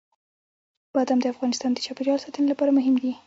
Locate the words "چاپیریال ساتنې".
1.85-2.47